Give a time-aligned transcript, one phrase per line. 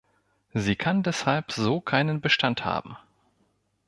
[0.55, 2.97] Sie kann deshalb so keinen Bestand haben.